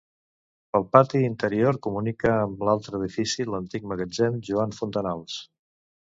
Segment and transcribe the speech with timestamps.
[0.75, 5.37] Pel pati interior comunica amb l'altre edifici, l'antic Magatzem Joan Fontanals.